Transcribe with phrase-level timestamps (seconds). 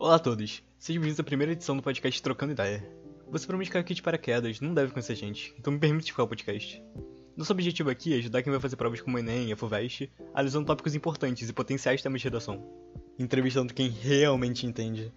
[0.00, 2.88] Olá a todos, sejam bem-vindos à primeira edição do podcast Trocando Ideia.
[3.32, 6.28] Você provavelmente caiu aqui de paraquedas, não deve conhecer gente, então me permite explicar o
[6.28, 6.80] podcast.
[7.36, 10.08] Nosso objetivo aqui é ajudar quem vai fazer provas como o Enem e a FUVEST,
[10.32, 12.64] analisando tópicos importantes e potenciais temas de redação,
[13.18, 15.12] entrevistando quem realmente entende.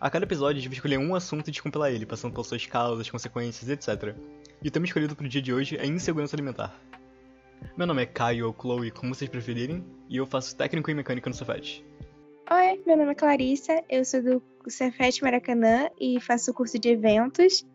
[0.00, 2.66] A cada episódio a gente vai escolher um assunto e descompilar ele, passando por suas
[2.66, 4.12] causas, consequências, etc.
[4.60, 6.76] E o tema escolhido para o dia de hoje é insegurança alimentar.
[7.76, 11.30] Meu nome é Caio ou Chloe, como vocês preferirem, e eu faço técnico em mecânica
[11.30, 11.84] no Cefet.
[12.48, 16.90] Oi, meu nome é Clarissa, eu sou do Cefet Maracanã e faço o curso de
[16.90, 17.66] eventos.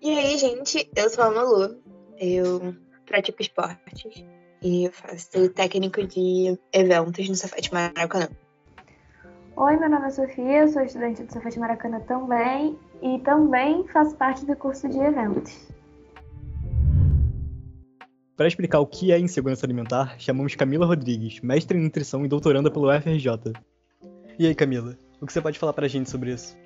[0.00, 1.76] E aí, gente, eu sou a Malu,
[2.18, 2.74] eu
[3.04, 4.24] pratico esportes
[4.62, 8.30] e eu faço técnico de eventos no Cefet Maracanã.
[9.54, 14.16] Oi, meu nome é Sofia, eu sou estudante do Cefet Maracanã também e também faço
[14.16, 15.68] parte do curso de eventos.
[18.34, 22.70] Para explicar o que é insegurança alimentar, chamamos Camila Rodrigues, mestre em nutrição e doutoranda
[22.70, 23.52] pelo UFRJ.
[24.40, 26.56] E aí, Camila, o que você pode falar para a gente sobre isso?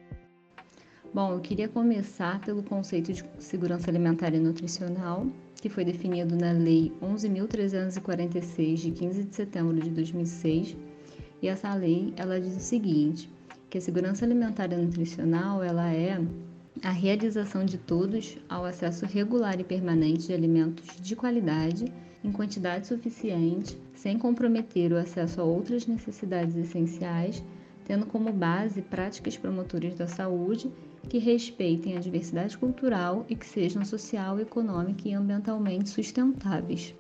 [1.13, 6.53] Bom, eu queria começar pelo conceito de segurança alimentar e nutricional, que foi definido na
[6.53, 10.77] Lei 11.346, de 15 de setembro de 2006.
[11.43, 13.29] E essa lei, ela diz o seguinte,
[13.69, 16.25] que a segurança alimentar e nutricional, ela é
[16.81, 22.87] a realização de todos ao acesso regular e permanente de alimentos de qualidade, em quantidade
[22.87, 27.43] suficiente, sem comprometer o acesso a outras necessidades essenciais,
[27.85, 30.71] tendo como base práticas promotoras da saúde
[31.09, 36.95] que respeitem a diversidade cultural e que sejam social, econômica e ambientalmente sustentáveis.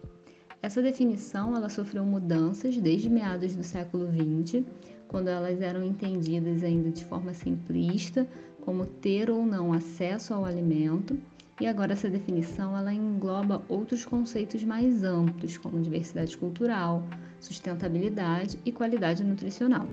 [0.62, 4.64] Essa definição ela sofreu mudanças desde meados do século XX,
[5.08, 8.26] quando elas eram entendidas ainda de forma simplista,
[8.62, 11.18] como ter ou não acesso ao alimento,
[11.60, 17.06] e agora essa definição ela engloba outros conceitos mais amplos, como diversidade cultural,
[17.38, 19.86] sustentabilidade e qualidade nutricional.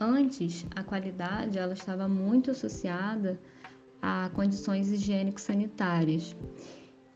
[0.00, 3.38] Antes, a qualidade ela estava muito associada
[4.00, 6.36] a condições higiênico-sanitárias.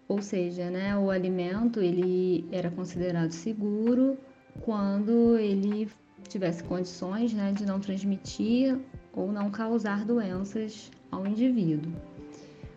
[0.08, 4.18] Ou seja, né, o alimento ele era considerado seguro
[4.62, 5.88] quando ele
[6.28, 8.76] tivesse condições né, de não transmitir
[9.12, 11.92] ou não causar doenças ao indivíduo.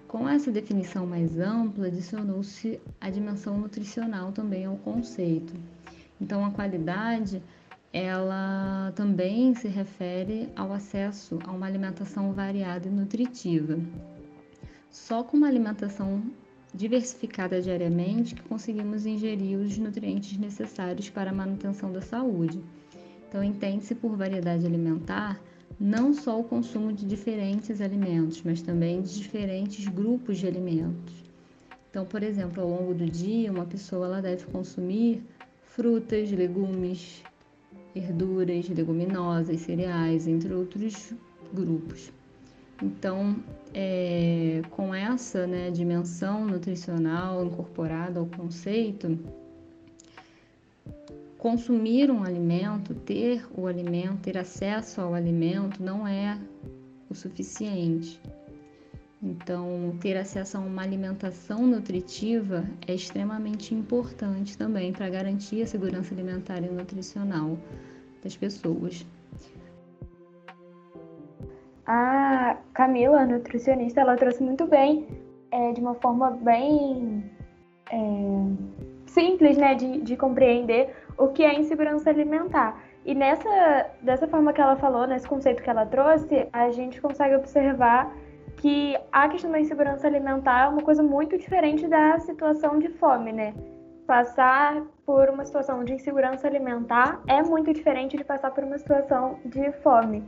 [0.07, 5.53] Com essa definição mais ampla, adicionou-se a dimensão nutricional também ao conceito.
[6.21, 7.41] Então, a qualidade
[7.95, 13.79] ela também se refere ao acesso a uma alimentação variada e nutritiva.
[14.91, 16.22] Só com uma alimentação
[16.73, 22.61] diversificada diariamente que conseguimos ingerir os nutrientes necessários para a manutenção da saúde.
[23.29, 25.39] Então, entende-se por variedade alimentar
[25.79, 31.13] não só o consumo de diferentes alimentos, mas também de diferentes grupos de alimentos.
[31.89, 35.23] Então, por exemplo, ao longo do dia, uma pessoa ela deve consumir
[35.63, 37.23] frutas, legumes,
[37.95, 41.13] verduras, leguminosas, cereais, entre outros
[41.53, 42.11] grupos.
[42.83, 43.38] Então,
[43.73, 49.17] é, com essa né, dimensão nutricional incorporada ao conceito,
[51.38, 56.38] consumir um alimento, ter o alimento, ter acesso ao alimento não é
[57.09, 58.19] o suficiente.
[59.21, 66.13] Então, ter acesso a uma alimentação nutritiva é extremamente importante também para garantir a segurança
[66.13, 67.57] alimentar e nutricional
[68.23, 69.05] das pessoas.
[71.87, 75.07] A Camila, a nutricionista, ela trouxe muito bem,
[75.51, 77.23] é, de uma forma bem
[77.91, 77.97] é,
[79.05, 82.83] simples, né, de, de compreender o que é insegurança alimentar.
[83.05, 87.35] E nessa, dessa forma que ela falou, nesse conceito que ela trouxe, a gente consegue
[87.35, 88.11] observar
[88.65, 93.31] que a questão da insegurança alimentar é uma coisa muito diferente da situação de fome,
[93.31, 93.53] né?
[94.07, 99.37] Passar por uma situação de insegurança alimentar é muito diferente de passar por uma situação
[99.45, 100.23] de fome.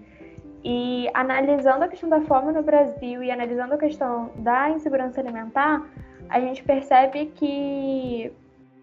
[0.64, 5.90] E analisando a questão da fome no Brasil e analisando a questão da insegurança alimentar,
[6.30, 8.32] a gente percebe que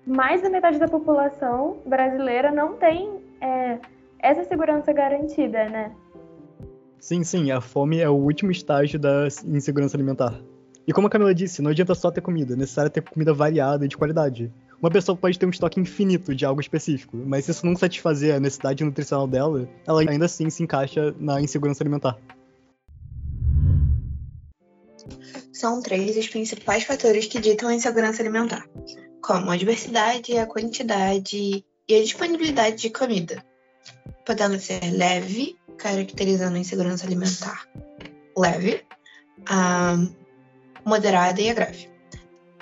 [0.04, 3.78] mais da metade da população brasileira não tem é,
[4.18, 5.92] essa segurança garantida, né?
[7.04, 10.40] Sim, sim, a fome é o último estágio da insegurança alimentar.
[10.86, 13.84] E como a Camila disse, não adianta só ter comida, é necessário ter comida variada
[13.84, 14.50] e de qualidade.
[14.80, 18.34] Uma pessoa pode ter um estoque infinito de algo específico, mas se isso não satisfazer
[18.34, 22.16] a necessidade nutricional dela, ela ainda assim se encaixa na insegurança alimentar.
[25.52, 28.66] São três os principais fatores que ditam a insegurança alimentar,
[29.20, 33.44] como a diversidade, a quantidade e a disponibilidade de comida,
[34.24, 37.68] podendo ser leve, caracterizando a insegurança alimentar
[38.36, 38.84] leve,
[40.84, 41.88] moderada e a grave.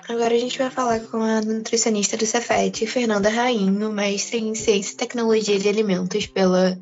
[0.09, 4.93] Agora a gente vai falar com a nutricionista do Cefet, Fernanda Rainho, mestre em Ciência
[4.93, 6.79] e Tecnologia de Alimentos pela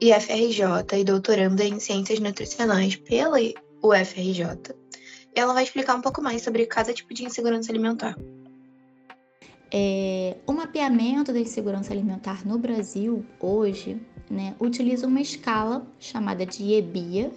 [0.00, 3.38] IFRJ e doutoranda em Ciências Nutricionais pela
[3.82, 4.74] UFRJ.
[5.34, 8.16] Ela vai explicar um pouco mais sobre cada tipo de insegurança alimentar.
[9.72, 13.98] É, o mapeamento da insegurança alimentar no Brasil hoje
[14.30, 17.30] né, utiliza uma escala chamada de EBIA,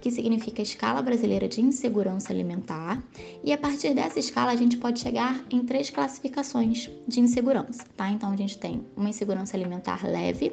[0.00, 3.02] que significa Escala Brasileira de Insegurança Alimentar,
[3.44, 8.10] e a partir dessa escala a gente pode chegar em três classificações de insegurança, tá?
[8.10, 10.52] Então a gente tem uma insegurança alimentar leve,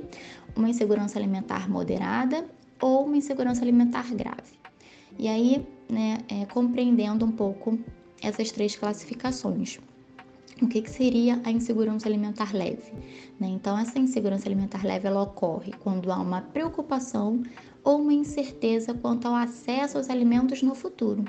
[0.55, 2.45] uma insegurança alimentar moderada
[2.81, 4.57] ou uma insegurança alimentar grave.
[5.17, 7.79] E aí, né, é, compreendendo um pouco
[8.21, 9.79] essas três classificações.
[10.61, 12.91] O que, que seria a insegurança alimentar leve?
[13.39, 13.47] Né?
[13.47, 17.43] Então, essa insegurança alimentar leve ela ocorre quando há uma preocupação
[17.83, 21.23] ou uma incerteza quanto ao acesso aos alimentos no futuro.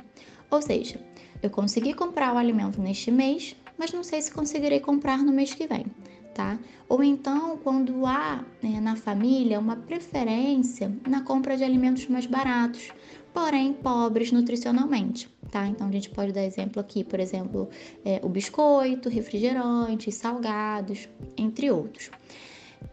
[0.50, 0.98] Ou seja,
[1.42, 5.52] eu consegui comprar o alimento neste mês, mas não sei se conseguirei comprar no mês
[5.52, 5.86] que vem.
[6.34, 6.58] Tá?
[6.88, 12.92] Ou então, quando há né, na família uma preferência na compra de alimentos mais baratos,
[13.34, 15.66] porém pobres nutricionalmente, tá?
[15.66, 17.68] Então a gente pode dar exemplo aqui, por exemplo,
[18.04, 22.10] é, o biscoito, refrigerantes, salgados, entre outros.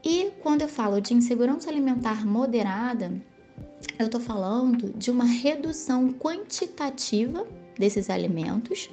[0.03, 3.11] E quando eu falo de insegurança alimentar moderada,
[3.99, 7.45] eu estou falando de uma redução quantitativa
[7.77, 8.89] desses alimentos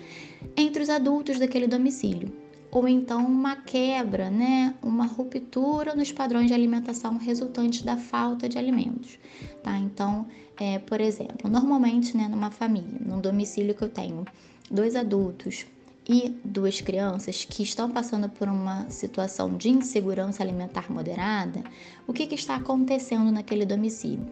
[0.56, 2.32] entre os adultos daquele domicílio,
[2.72, 8.56] ou então uma quebra, né, uma ruptura nos padrões de alimentação resultantes da falta de
[8.56, 9.18] alimentos,
[9.62, 9.76] tá?
[9.76, 10.26] Então,
[10.58, 14.24] é, por exemplo, normalmente, né, numa família, num domicílio que eu tenho
[14.70, 15.66] dois adultos
[16.08, 21.62] e duas crianças que estão passando por uma situação de insegurança alimentar moderada,
[22.06, 24.26] o que, que está acontecendo naquele domicílio?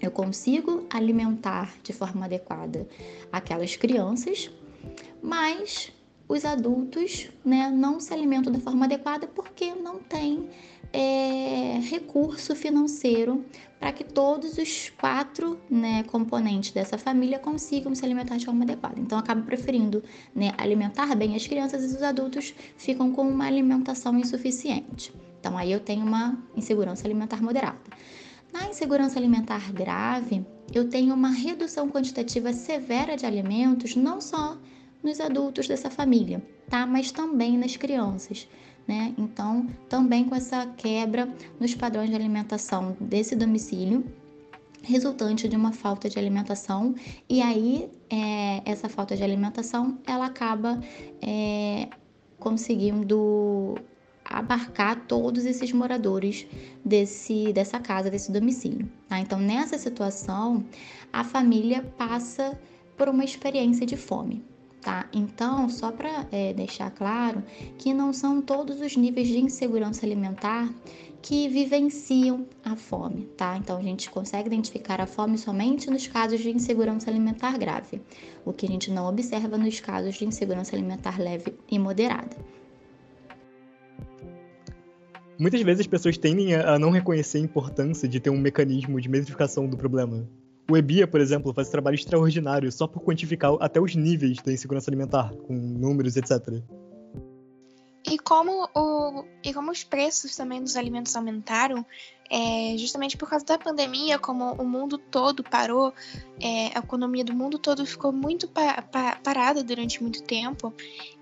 [0.00, 2.88] Eu consigo alimentar de forma adequada
[3.30, 4.50] aquelas crianças,
[5.22, 5.92] mas
[6.30, 10.48] os adultos né, não se alimentam da forma adequada porque não tem
[10.92, 13.44] é, recurso financeiro
[13.80, 19.00] para que todos os quatro né, componentes dessa família consigam se alimentar de forma adequada.
[19.00, 24.16] Então, acabo preferindo né, alimentar bem as crianças e os adultos ficam com uma alimentação
[24.16, 25.12] insuficiente.
[25.40, 27.80] Então, aí eu tenho uma insegurança alimentar moderada.
[28.52, 34.56] Na insegurança alimentar grave, eu tenho uma redução quantitativa severa de alimentos, não só
[35.02, 36.86] nos adultos dessa família, tá?
[36.86, 38.48] Mas também nas crianças.
[38.86, 39.14] Né?
[39.16, 44.04] Então, também com essa quebra nos padrões de alimentação desse domicílio,
[44.82, 46.94] resultante de uma falta de alimentação,
[47.28, 50.80] e aí é, essa falta de alimentação ela acaba
[51.22, 51.88] é,
[52.38, 53.76] conseguindo
[54.24, 56.46] abarcar todos esses moradores
[56.84, 58.90] desse, dessa casa, desse domicílio.
[59.08, 59.20] Tá?
[59.20, 60.64] Então, nessa situação,
[61.12, 62.58] a família passa
[62.96, 64.49] por uma experiência de fome
[64.80, 65.08] tá?
[65.12, 67.42] Então, só para é, deixar claro
[67.78, 70.72] que não são todos os níveis de insegurança alimentar
[71.22, 73.56] que vivenciam a fome, tá?
[73.56, 78.00] Então, a gente consegue identificar a fome somente nos casos de insegurança alimentar grave,
[78.44, 82.36] o que a gente não observa nos casos de insegurança alimentar leve e moderada.
[85.38, 89.08] Muitas vezes as pessoas tendem a não reconhecer a importância de ter um mecanismo de
[89.08, 90.28] metrificação do problema.
[90.70, 94.52] O EBIA, por exemplo, faz um trabalho extraordinário só por quantificar até os níveis da
[94.52, 96.62] insegurança alimentar, com números, etc.
[98.06, 101.84] E como, o, e como os preços também dos alimentos aumentaram,
[102.30, 105.92] é, justamente por causa da pandemia, como o mundo todo parou,
[106.40, 110.72] é, a economia do mundo todo ficou muito pa pa parada durante muito tempo,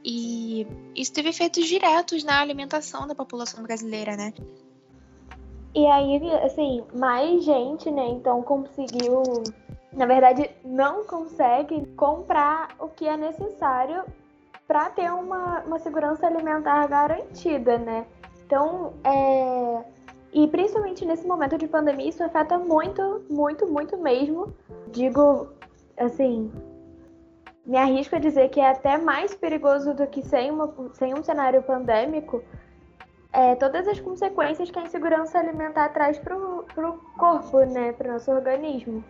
[0.05, 4.35] e isso teve efeitos diretos na alimentação da população brasileira, né?
[5.79, 9.23] E aí, assim, mais gente, né, então conseguiu,
[9.93, 14.03] na verdade, não consegue comprar o que é necessário
[14.67, 18.07] para ter uma, uma segurança alimentar garantida, né?
[18.45, 19.85] Então, é...
[20.33, 24.53] E principalmente nesse momento de pandemia, isso afeta muito, muito, muito mesmo.
[24.89, 25.47] Digo,
[25.97, 26.51] assim,
[27.65, 31.23] me arrisco a dizer que é até mais perigoso do que sem, uma, sem um
[31.23, 32.43] cenário pandêmico,
[33.33, 36.65] é, todas as consequências que a insegurança alimentar traz para o
[37.17, 39.05] corpo, né, para o nosso organismo.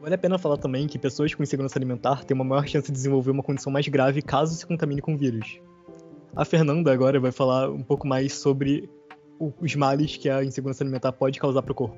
[0.00, 2.92] Vale a pena falar também que pessoas com insegurança alimentar têm uma maior chance de
[2.92, 5.60] desenvolver uma condição mais grave caso se contamine com vírus.
[6.34, 8.90] A Fernanda agora vai falar um pouco mais sobre
[9.60, 11.96] os males que a insegurança alimentar pode causar para o corpo.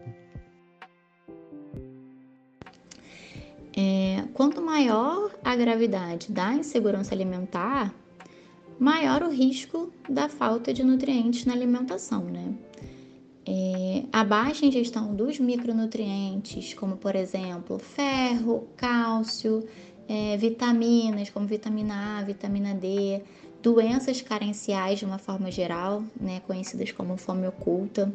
[3.77, 7.93] É, quanto maior a gravidade da insegurança alimentar,
[8.79, 12.55] maior o risco da falta de nutrientes na alimentação, né?
[13.47, 19.67] É, a baixa ingestão dos micronutrientes, como por exemplo ferro, cálcio,
[20.09, 23.23] é, vitaminas como vitamina A, vitamina D,
[23.63, 28.13] doenças carenciais de uma forma geral, né, conhecidas como fome oculta.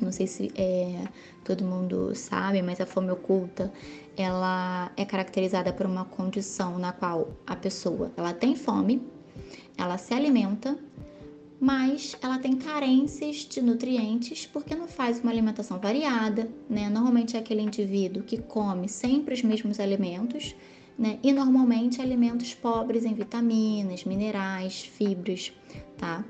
[0.00, 1.04] Não sei se é,
[1.44, 3.72] todo mundo sabe, mas a fome oculta
[4.16, 9.02] ela é caracterizada por uma condição na qual a pessoa ela tem fome,
[9.76, 10.78] ela se alimenta,
[11.60, 16.88] mas ela tem carências de nutrientes porque não faz uma alimentação variada, né?
[16.90, 20.54] Normalmente é aquele indivíduo que come sempre os mesmos alimentos,
[20.98, 21.18] né?
[21.22, 25.52] E normalmente alimentos pobres em vitaminas, minerais, fibras,
[25.96, 26.24] tá?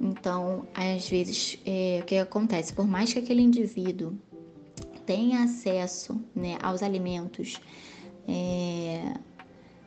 [0.00, 2.72] Então, às vezes, é, o que acontece?
[2.72, 4.14] Por mais que aquele indivíduo
[5.04, 7.60] tenha acesso né, aos alimentos
[8.26, 9.14] é,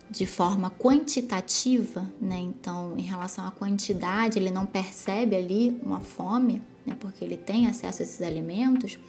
[0.09, 2.39] de forma quantitativa, né?
[2.39, 6.95] Então, em relação à quantidade, ele não percebe ali uma fome, né?
[6.99, 8.99] Porque ele tem acesso a esses alimentos,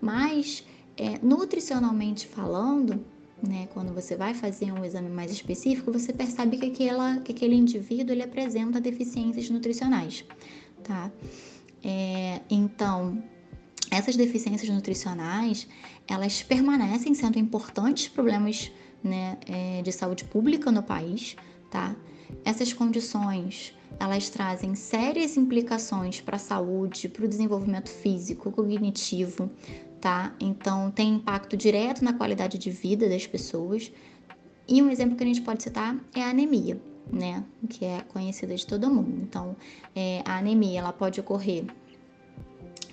[0.00, 0.64] mas
[0.96, 3.04] é, nutricionalmente falando,
[3.42, 3.68] né?
[3.72, 8.12] Quando você vai fazer um exame mais específico, você percebe que, aquela, que aquele indivíduo
[8.12, 10.24] ele apresenta deficiências nutricionais,
[10.82, 11.10] tá?
[11.82, 13.22] É, então,
[13.90, 15.66] essas deficiências nutricionais,
[16.06, 18.70] elas permanecem sendo importantes problemas
[19.02, 21.36] né, é, de saúde pública no país,
[21.70, 21.96] tá?
[22.44, 29.50] Essas condições elas trazem sérias implicações para a saúde, para o desenvolvimento físico, cognitivo,
[30.00, 30.34] tá?
[30.40, 33.92] Então tem impacto direto na qualidade de vida das pessoas.
[34.68, 36.80] E um exemplo que a gente pode citar é a anemia,
[37.12, 37.44] né?
[37.68, 39.20] Que é conhecida de todo mundo.
[39.22, 39.56] Então,
[39.94, 41.64] é, a anemia ela pode ocorrer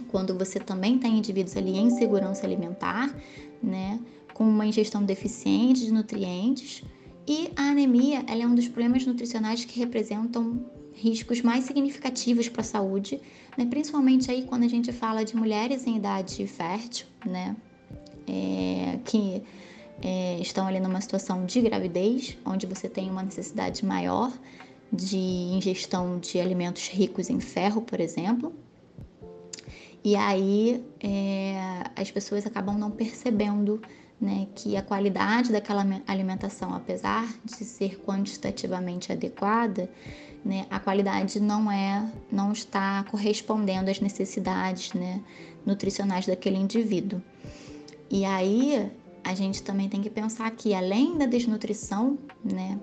[0.10, 3.14] quando você também tem indivíduos ali em segurança alimentar,
[3.62, 4.00] né?
[4.38, 6.84] Com uma ingestão deficiente de nutrientes.
[7.28, 10.64] E a anemia é um dos problemas nutricionais que representam
[10.94, 13.20] riscos mais significativos para a saúde,
[13.58, 13.66] né?
[13.66, 17.56] principalmente aí quando a gente fala de mulheres em idade fértil, né?
[18.28, 19.42] É, que
[20.04, 24.32] é, estão ali numa situação de gravidez, onde você tem uma necessidade maior
[24.94, 28.54] de ingestão de alimentos ricos em ferro, por exemplo.
[30.04, 31.56] E aí é,
[31.96, 33.82] as pessoas acabam não percebendo
[34.20, 39.90] né, que a qualidade daquela alimentação, apesar de ser quantitativamente adequada,
[40.44, 45.22] né, a qualidade não é, não está correspondendo às necessidades né,
[45.66, 47.22] nutricionais daquele indivíduo.
[48.10, 48.92] E aí
[49.24, 52.80] a gente também tem que pensar que além da desnutrição, né,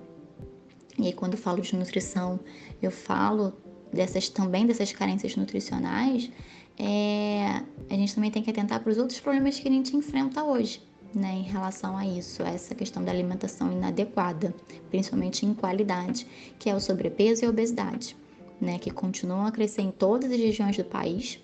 [0.97, 2.39] e quando falo de nutrição,
[2.81, 3.53] eu falo
[3.91, 6.29] dessas também dessas carências nutricionais,
[6.77, 10.43] é, a gente também tem que atentar para os outros problemas que a gente enfrenta
[10.43, 10.84] hoje,
[11.15, 14.53] né, em relação a isso, a essa questão da alimentação inadequada,
[14.89, 16.27] principalmente em qualidade,
[16.59, 18.17] que é o sobrepeso e a obesidade,
[18.59, 21.39] né, que continuam a crescer em todas as regiões do país,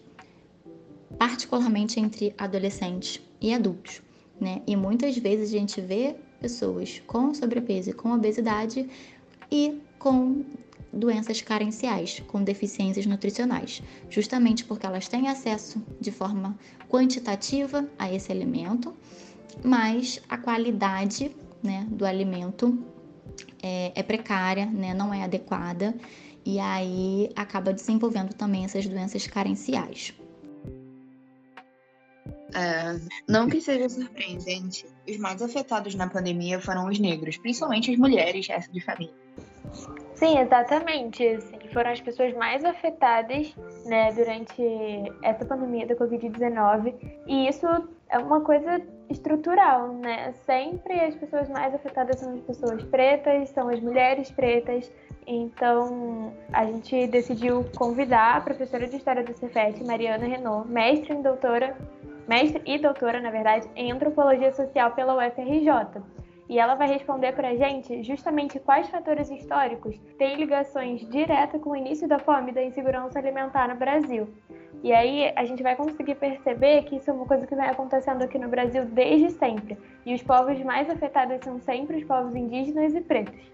[1.18, 4.02] particularmente entre adolescentes e adultos.
[4.40, 4.62] Né?
[4.68, 8.90] E muitas vezes a gente vê pessoas com sobrepeso e com obesidade
[9.50, 10.44] e com
[10.92, 16.58] doenças carenciais, com deficiências nutricionais, justamente porque elas têm acesso de forma
[16.90, 18.94] quantitativa a esse alimento
[19.64, 22.84] mas a qualidade né, do alimento
[23.62, 25.94] é, é precária, né, não é adequada,
[26.46, 30.14] e aí acaba desenvolvendo também essas doenças carenciais.
[32.54, 37.98] É, não que seja surpreendente, os mais afetados na pandemia foram os negros, principalmente as
[37.98, 39.14] mulheres, essa de família.
[40.16, 41.26] Sim, exatamente.
[41.26, 43.56] Assim, foram as pessoas mais afetadas
[43.86, 44.62] né, durante
[45.24, 46.94] essa pandemia da Covid-19.
[47.26, 47.66] E isso
[48.10, 50.34] é uma coisa estrutural, né?
[50.46, 54.92] Sempre as pessoas mais afetadas são as pessoas pretas, são as mulheres pretas.
[55.28, 61.22] Então, a gente decidiu convidar a professora de História do Cefet, Mariana Renault, mestre e
[61.22, 61.78] doutora,
[62.28, 66.02] mestre e doutora, na verdade, em Antropologia Social pela UFRJ.
[66.50, 71.70] E ela vai responder para a gente justamente quais fatores históricos têm ligações diretas com
[71.70, 74.28] o início da fome e da insegurança alimentar no Brasil.
[74.84, 78.24] E aí a gente vai conseguir perceber que isso é uma coisa que vem acontecendo
[78.24, 79.78] aqui no Brasil desde sempre.
[80.06, 83.52] E os povos mais afetados são sempre os povos indígenas e pretos.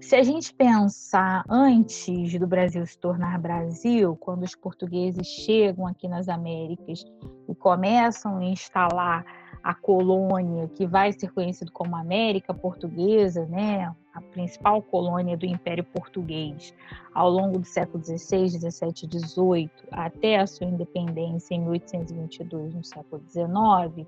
[0.00, 6.06] Se a gente pensar antes do Brasil se tornar Brasil, quando os portugueses chegam aqui
[6.06, 7.04] nas Américas
[7.48, 9.24] e começam a instalar
[9.62, 15.84] a colônia que vai ser conhecido como América Portuguesa, né, a principal colônia do Império
[15.84, 16.74] Português,
[17.14, 22.84] ao longo do século XVI, XVII e XVIII, até a sua independência em 1822, no
[22.84, 24.06] século XIX,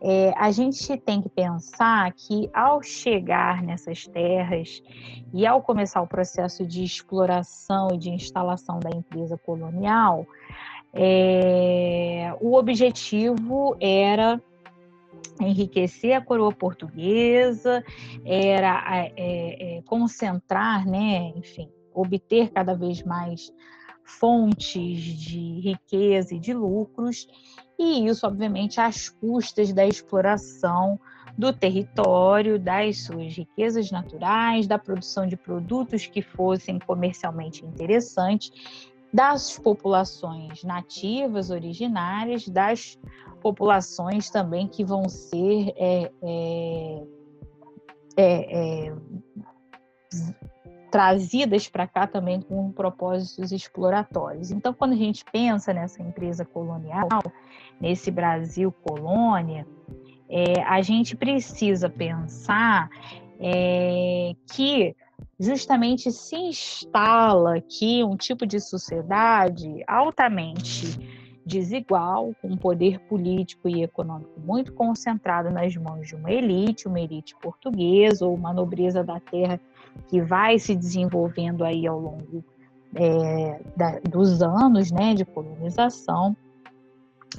[0.00, 4.82] é, a gente tem que pensar que ao chegar nessas terras
[5.32, 10.26] e ao começar o processo de exploração e de instalação da empresa colonial,
[10.92, 14.40] é, o objetivo era
[15.40, 17.84] enriquecer a coroa portuguesa,
[18.24, 23.52] era é, é, concentrar, né, enfim, obter cada vez mais
[24.04, 27.26] fontes de riqueza e de lucros,
[27.78, 31.00] e isso, obviamente, às custas da exploração
[31.36, 38.52] do território, das suas riquezas naturais, da produção de produtos que fossem comercialmente interessantes,
[39.14, 42.98] das populações nativas originárias, das
[43.40, 47.02] populações também que vão ser é, é,
[48.16, 48.96] é, é
[50.90, 54.50] trazidas para cá também com propósitos exploratórios.
[54.50, 57.08] Então, quando a gente pensa nessa empresa colonial,
[57.80, 59.64] nesse Brasil colônia,
[60.28, 62.88] é, a gente precisa pensar
[63.38, 64.96] é, que
[65.38, 70.98] justamente se instala aqui um tipo de sociedade altamente
[71.44, 77.00] desigual, com um poder político e econômico muito concentrado nas mãos de uma elite, uma
[77.00, 79.60] elite portuguesa ou uma nobreza da terra
[80.08, 82.42] que vai se desenvolvendo aí ao longo
[82.94, 86.36] é, da, dos anos né, de colonização.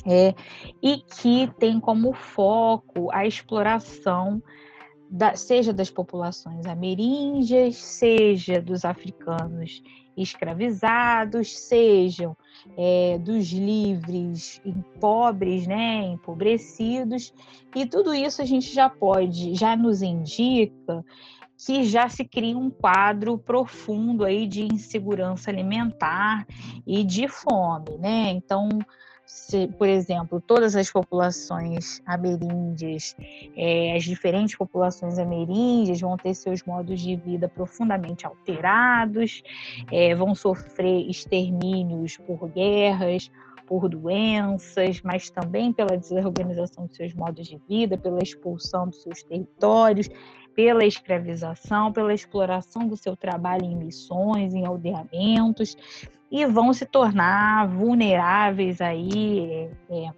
[0.05, 0.35] É,
[0.83, 4.43] e que tem como foco a exploração
[5.15, 9.81] da, seja das populações ameríndias, seja dos africanos
[10.17, 12.35] escravizados, sejam
[12.77, 14.61] é, dos livres
[14.99, 17.33] pobres, né, empobrecidos,
[17.73, 21.03] e tudo isso a gente já pode, já nos indica
[21.57, 26.45] que já se cria um quadro profundo aí de insegurança alimentar
[26.85, 28.31] e de fome, né?
[28.31, 28.67] Então,
[29.25, 33.15] se, por exemplo, todas as populações ameríndias,
[33.55, 39.41] é, as diferentes populações ameríndias vão ter seus modos de vida profundamente alterados,
[39.91, 43.31] é, vão sofrer extermínios por guerras,
[43.67, 49.23] por doenças, mas também pela desorganização de seus modos de vida, pela expulsão dos seus
[49.23, 50.09] territórios
[50.55, 55.75] pela escravização, pela exploração do seu trabalho em missões, em aldeamentos,
[56.35, 60.11] e vão se tornar vulneráveis aí é,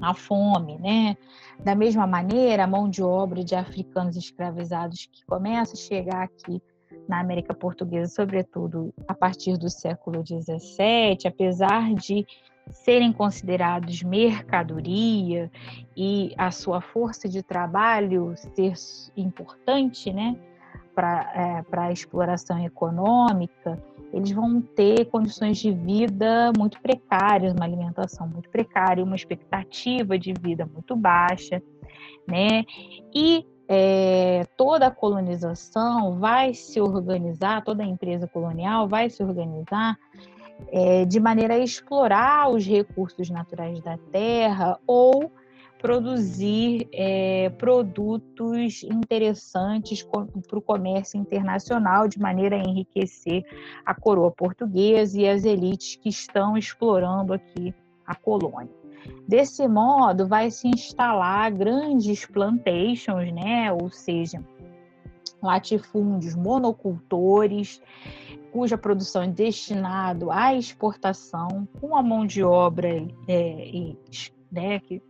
[0.00, 1.16] à fome, né?
[1.60, 6.60] Da mesma maneira, a mão de obra de africanos escravizados que começa a chegar aqui
[7.08, 12.26] na América Portuguesa, sobretudo a partir do século XVII, apesar de
[12.72, 15.48] serem considerados mercadoria
[15.96, 18.72] e a sua força de trabalho ser
[19.16, 20.36] importante né,
[20.96, 23.80] para é, a exploração econômica,
[24.12, 30.32] eles vão ter condições de vida muito precárias, uma alimentação muito precária, uma expectativa de
[30.32, 31.62] vida muito baixa,
[32.26, 32.64] né?
[33.14, 39.98] E é, toda a colonização vai se organizar, toda a empresa colonial vai se organizar
[40.70, 45.32] é, de maneira a explorar os recursos naturais da terra ou
[45.82, 53.44] produzir é, produtos interessantes para o comércio internacional, de maneira a enriquecer
[53.84, 57.74] a coroa portuguesa e as elites que estão explorando aqui
[58.06, 58.70] a colônia.
[59.26, 63.72] Desse modo, vai se instalar grandes plantations, né?
[63.72, 64.40] ou seja,
[65.42, 67.82] latifúndios monocultores,
[68.52, 72.88] cuja produção é destinada à exportação, com a mão de obra
[73.26, 73.94] é,
[74.52, 75.02] né, que,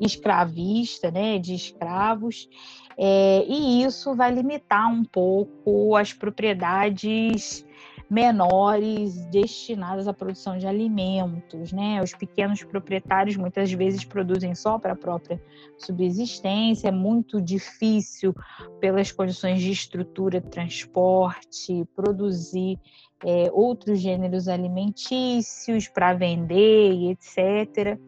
[0.00, 2.48] escravista, né, de escravos,
[2.96, 7.64] é, e isso vai limitar um pouco as propriedades
[8.10, 12.02] menores destinadas à produção de alimentos, né?
[12.02, 15.40] Os pequenos proprietários muitas vezes produzem só para a própria
[15.76, 18.34] subsistência, é muito difícil
[18.80, 22.78] pelas condições de estrutura, transporte, produzir
[23.24, 27.98] é, outros gêneros alimentícios para vender etc.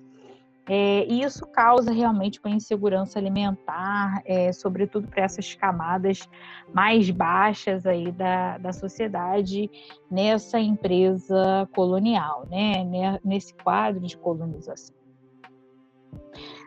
[0.68, 6.28] É, e isso causa realmente uma insegurança alimentar, é, sobretudo para essas camadas
[6.72, 9.68] mais baixas aí da, da sociedade
[10.10, 13.18] nessa empresa colonial, né?
[13.24, 14.94] nesse quadro de colonização.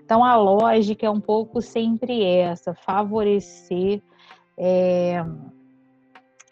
[0.03, 4.01] Então, a lógica é um pouco sempre essa: favorecer
[4.57, 5.23] é,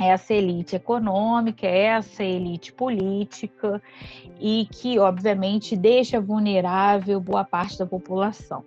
[0.04, 3.82] essa elite econômica, essa elite política
[4.40, 8.64] e que, obviamente, deixa vulnerável boa parte da população.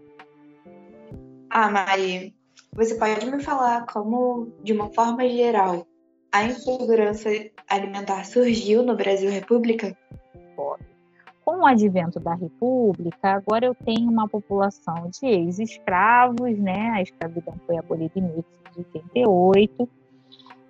[1.51, 2.35] Ah, Mari,
[2.73, 5.87] você pode me falar como, de uma forma geral,
[6.33, 7.29] a insegurança
[7.69, 9.97] alimentar surgiu no Brasil República?
[11.45, 16.91] Com o advento da República, agora eu tenho uma população de ex-escravos, né?
[16.95, 19.89] A escravidão foi abolida em 1888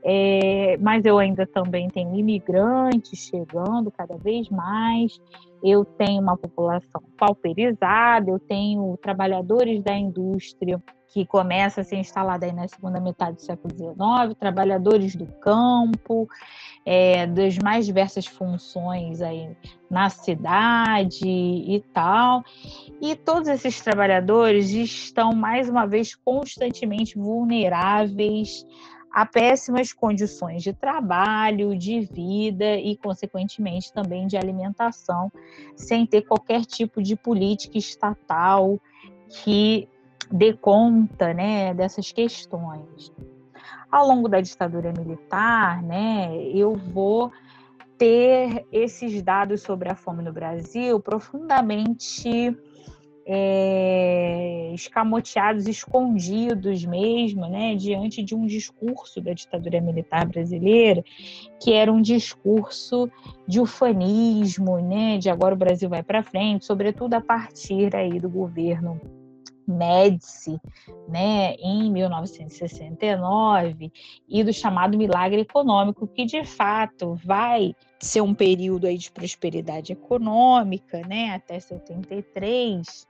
[0.06, 5.18] é, mas eu ainda também tenho imigrantes chegando cada vez mais,
[5.62, 12.44] eu tenho uma população pauperizada, eu tenho trabalhadores da indústria que começa a ser instalada
[12.44, 16.28] aí na segunda metade do século XIX, trabalhadores do campo,
[16.84, 19.56] é, das mais diversas funções aí
[19.88, 22.44] na cidade e tal.
[23.00, 28.66] E todos esses trabalhadores estão, mais uma vez, constantemente vulneráveis
[29.14, 35.30] a péssimas condições de trabalho, de vida e, consequentemente, também de alimentação,
[35.76, 38.76] sem ter qualquer tipo de política estatal
[39.28, 39.88] que
[40.32, 43.12] dê conta né, dessas questões.
[43.88, 47.30] Ao longo da ditadura militar, né, eu vou
[47.96, 52.52] ter esses dados sobre a fome no Brasil profundamente
[53.26, 61.02] é, escamoteados, escondidos mesmo, né, diante de um discurso da ditadura militar brasileira,
[61.60, 63.10] que era um discurso
[63.46, 68.28] de ufanismo, né, de agora o Brasil vai para frente, sobretudo a partir aí do
[68.28, 69.00] governo
[69.66, 70.60] Médici,
[71.08, 73.90] né, em 1969,
[74.28, 79.92] e do chamado milagre econômico, que de fato vai ser um período aí de prosperidade
[79.92, 83.06] econômica, né, até 73,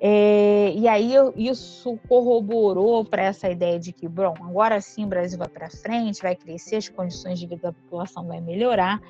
[0.00, 5.08] é, e aí eu, isso corroborou para essa ideia de que, bom, agora sim o
[5.08, 9.00] Brasil vai para frente, vai crescer, as condições de vida da população vai melhorar,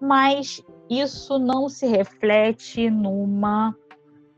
[0.00, 3.74] mas isso não se reflete numa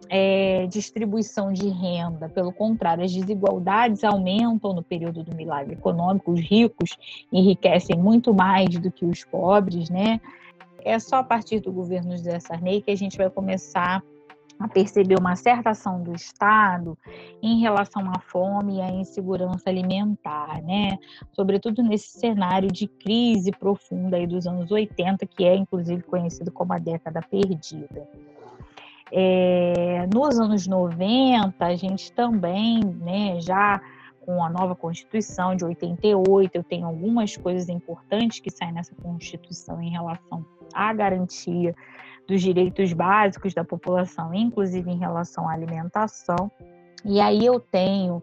[0.08, 2.28] é, distribuição de renda.
[2.28, 6.96] Pelo contrário, as desigualdades aumentam no período do milagre econômico, os ricos
[7.30, 10.20] enriquecem muito mais do que os pobres, né?
[10.84, 14.02] É só a partir do governo José Sarney que a gente vai começar
[14.62, 16.96] a perceber uma certa ação do Estado
[17.42, 20.98] em relação à fome e à insegurança alimentar, né?
[21.32, 26.72] Sobretudo nesse cenário de crise profunda aí dos anos 80, que é inclusive conhecido como
[26.72, 28.08] a década perdida.
[29.10, 33.78] É, nos anos 90, a gente também, né, já
[34.24, 39.82] com a nova Constituição de 88, eu tenho algumas coisas importantes que saem nessa Constituição
[39.82, 41.74] em relação à garantia
[42.26, 46.50] dos direitos básicos da população, inclusive em relação à alimentação.
[47.04, 48.22] E aí eu tenho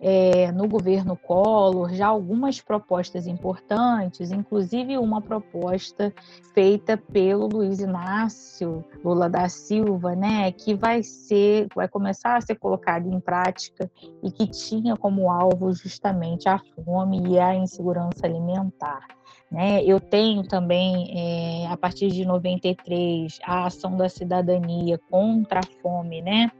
[0.00, 6.12] é, no governo Collor já algumas propostas importantes, inclusive uma proposta
[6.52, 12.56] feita pelo Luiz Inácio Lula da Silva, né, que vai ser, vai começar a ser
[12.56, 13.90] colocada em prática
[14.22, 19.17] e que tinha como alvo justamente a fome e a insegurança alimentar.
[19.50, 19.82] Né?
[19.84, 26.20] Eu tenho também, é, a partir de 93, a ação da cidadania contra a fome,
[26.20, 26.50] né?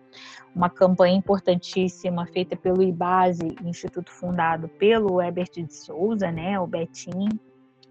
[0.54, 6.58] uma campanha importantíssima feita pelo IBASE, instituto fundado pelo Herbert de Souza, né?
[6.58, 7.28] o Betim,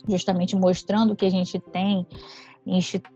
[0.08, 2.06] justamente mostrando que a gente tem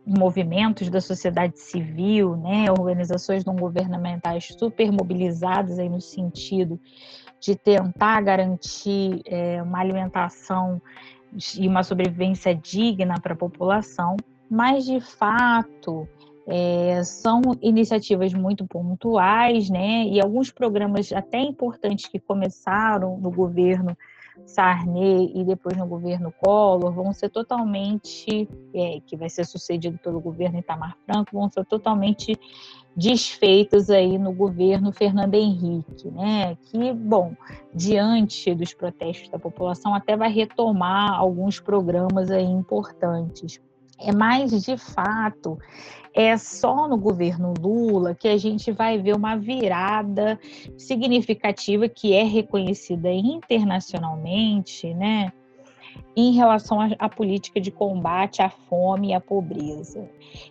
[0.05, 6.79] movimentos da sociedade civil, né, organizações não governamentais super mobilizadas aí no sentido
[7.39, 10.81] de tentar garantir é, uma alimentação
[11.57, 14.17] e uma sobrevivência digna para a população,
[14.49, 16.07] mas de fato
[16.47, 20.05] é, são iniciativas muito pontuais, né?
[20.05, 23.97] E alguns programas até importantes que começaram no governo
[24.45, 30.19] Sarney e depois no governo Collor vão ser totalmente, é, que vai ser sucedido pelo
[30.19, 32.37] governo Itamar Franco, vão ser totalmente
[32.95, 36.57] desfeitos aí no governo Fernando Henrique, né?
[36.63, 37.33] Que, bom,
[37.73, 43.61] diante dos protestos da população, até vai retomar alguns programas aí importantes.
[43.97, 45.57] É mais de fato,
[46.13, 50.39] é só no governo Lula que a gente vai ver uma virada
[50.77, 55.31] significativa que é reconhecida internacionalmente, né?
[56.15, 60.09] Em relação à política de combate à fome e à pobreza.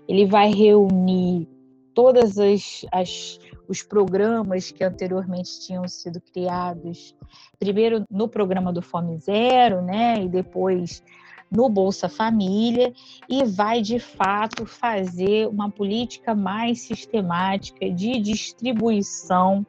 [0.08, 1.46] Ele vai reunir
[1.94, 3.38] todas as, as
[3.70, 7.14] os programas que anteriormente tinham sido criados,
[7.56, 11.04] primeiro no programa do Fome Zero, né, e depois
[11.50, 12.92] no Bolsa Família,
[13.28, 19.66] e vai de fato fazer uma política mais sistemática de distribuição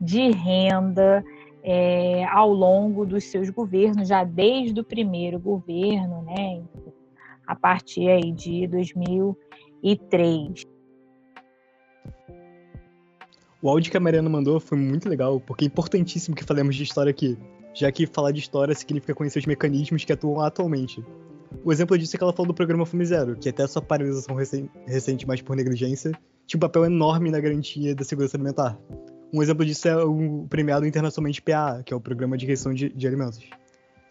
[0.00, 1.24] de renda
[1.62, 6.62] é, ao longo dos seus governos, já desde o primeiro governo, né,
[7.46, 10.64] a partir aí de 2003.
[13.60, 16.84] O áudio que a Mariana mandou foi muito legal, porque é importantíssimo que falemos de
[16.84, 17.36] história aqui,
[17.74, 21.04] já que falar de história significa conhecer os mecanismos que atuam atualmente.
[21.64, 24.36] O exemplo disso é que ela falou do programa Fome Zero, que até sua paralisação
[24.86, 26.12] recente mais por negligência
[26.46, 28.78] tinha um papel enorme na garantia da segurança alimentar.
[29.32, 32.88] Um exemplo disso é o premiado internacionalmente PA, que é o Programa de Restrição de,
[32.88, 33.40] de Alimentos.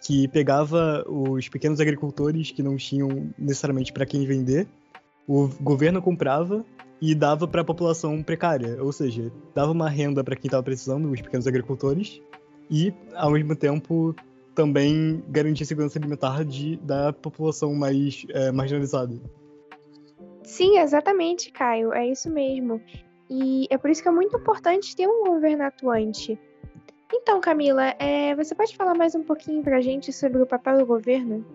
[0.03, 4.67] que pegava os pequenos agricultores que não tinham necessariamente para quem vender,
[5.27, 6.63] o governo comprava
[7.01, 11.11] e dava para a população precária, ou seja, dava uma renda para quem estava precisando,
[11.11, 12.21] os pequenos agricultores,
[12.69, 14.15] e ao mesmo tempo
[14.53, 19.15] também garantia segurança alimentar de, da população mais é, marginalizada.
[20.43, 22.81] Sim, exatamente, Caio, é isso mesmo.
[23.29, 26.39] E é por isso que é muito importante ter um governo atuante.
[27.13, 30.79] Então, Camila, é, você pode falar mais um pouquinho para a gente sobre o papel
[30.79, 31.45] do governo?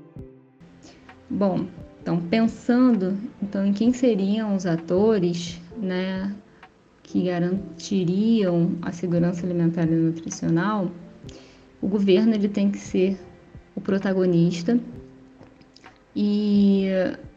[1.28, 1.66] Bom,
[2.00, 6.34] então pensando então em quem seriam os atores, né,
[7.12, 10.90] que garantiriam a segurança alimentar e nutricional,
[11.78, 13.20] o governo ele tem que ser
[13.76, 14.80] o protagonista
[16.16, 16.86] e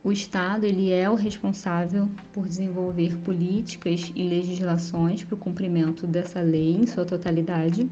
[0.01, 6.39] o Estado ele é o responsável por desenvolver políticas e legislações para o cumprimento dessa
[6.39, 7.89] lei em sua totalidade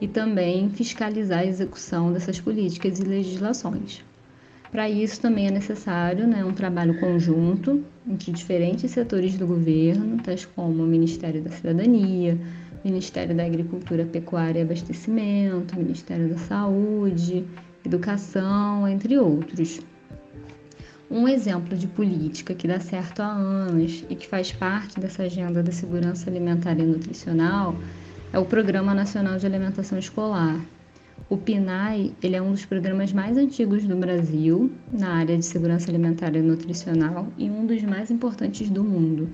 [0.00, 4.02] e também fiscalizar a execução dessas políticas e legislações.
[4.74, 10.46] Para isso também é necessário né, um trabalho conjunto entre diferentes setores do governo, tais
[10.46, 12.36] como o Ministério da Cidadania,
[12.84, 17.44] Ministério da Agricultura, Pecuária e Abastecimento, Ministério da Saúde,
[17.86, 19.80] Educação, entre outros.
[21.08, 25.62] Um exemplo de política que dá certo há anos e que faz parte dessa agenda
[25.62, 27.76] da segurança alimentar e nutricional
[28.32, 30.58] é o Programa Nacional de Alimentação Escolar.
[31.28, 35.90] O PNAE ele é um dos programas mais antigos do Brasil na área de segurança
[35.90, 39.28] alimentar e nutricional e um dos mais importantes do mundo.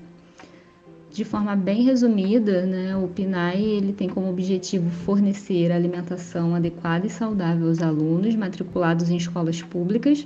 [1.11, 7.09] De forma bem resumida, né, o PNAE ele tem como objetivo fornecer alimentação adequada e
[7.09, 10.25] saudável aos alunos matriculados em escolas públicas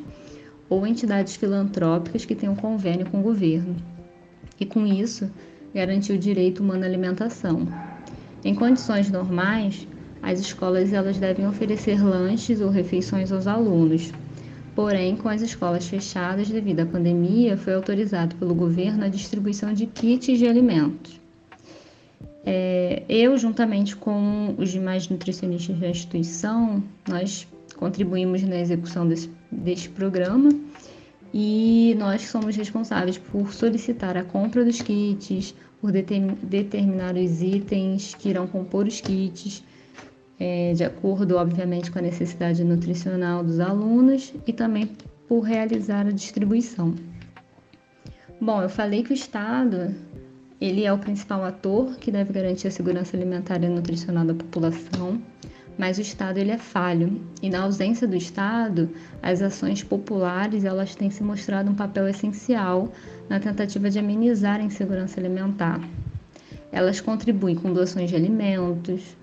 [0.69, 3.75] ou entidades filantrópicas que tenham convênio com o governo.
[4.59, 5.31] E com isso,
[5.73, 7.67] garantir o direito humano à alimentação,
[8.43, 9.87] em condições normais,
[10.25, 14.11] as escolas elas devem oferecer lanches ou refeições aos alunos.
[14.73, 19.85] Porém, com as escolas fechadas devido à pandemia, foi autorizado pelo governo a distribuição de
[19.85, 21.21] kits de alimentos.
[22.43, 29.89] É, eu, juntamente com os demais nutricionistas da instituição, nós contribuímos na execução desse, deste
[29.89, 30.49] programa
[31.31, 38.29] e nós somos responsáveis por solicitar a compra dos kits, por determinar os itens que
[38.29, 39.63] irão compor os kits,
[40.39, 44.89] é, de acordo, obviamente, com a necessidade nutricional dos alunos e também
[45.27, 46.93] por realizar a distribuição.
[48.39, 49.95] Bom, eu falei que o Estado
[50.59, 55.21] ele é o principal ator que deve garantir a segurança alimentar e nutricional da população,
[55.77, 58.89] mas o Estado ele é falho e na ausência do Estado,
[59.21, 62.91] as ações populares elas têm se mostrado um papel essencial
[63.29, 65.81] na tentativa de amenizar a insegurança alimentar.
[66.71, 69.15] Elas contribuem com doações de alimentos,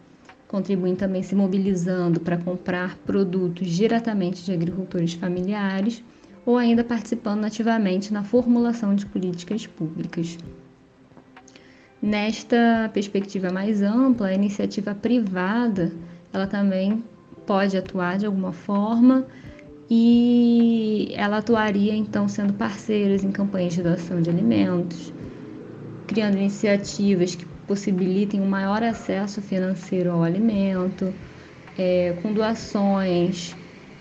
[0.52, 6.04] contribuem também se mobilizando para comprar produtos diretamente de agricultores familiares
[6.44, 10.38] ou ainda participando ativamente na formulação de políticas públicas.
[12.02, 15.90] Nesta perspectiva mais ampla, a iniciativa privada
[16.32, 17.02] ela também
[17.46, 19.26] pode atuar de alguma forma
[19.88, 25.14] e ela atuaria então sendo parceiras em campanhas de doação de alimentos,
[26.06, 31.12] criando iniciativas que possibilitem um maior acesso financeiro ao alimento,
[31.78, 33.56] é, com doações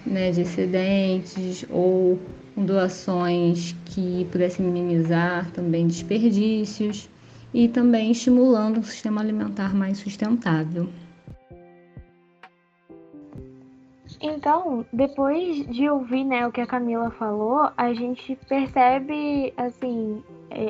[0.05, 2.19] né, de excedentes ou
[2.53, 7.09] com doações que pudessem minimizar também desperdícios
[7.53, 10.89] e também estimulando um sistema alimentar mais sustentável.
[14.21, 20.21] Então, depois de ouvir né, o que a Camila falou, a gente percebe assim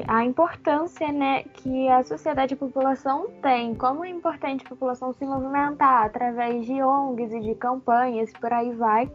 [0.07, 5.13] a importância né, que a sociedade e a população tem, como é importante a população
[5.13, 9.11] se movimentar através de ONGs e de campanhas, por aí vai,